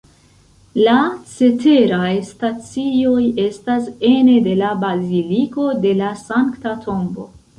La 0.85 0.93
ceteraj 1.33 2.13
stacioj 2.29 3.21
estas 3.45 3.91
ene 4.11 4.39
de 4.49 4.55
la 4.63 4.71
Baziliko 4.87 5.67
de 5.87 5.93
la 6.03 6.09
Sankta 6.25 6.73
Tombo. 6.87 7.29